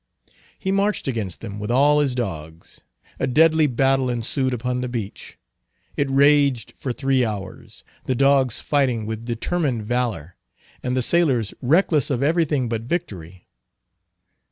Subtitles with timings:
[0.57, 2.81] He marched against them with all his dogs.
[3.19, 5.37] A deadly battle ensued upon the beach.
[5.95, 10.37] It raged for three hours, the dogs fighting with determined valor,
[10.81, 13.47] and the sailors reckless of everything but victory.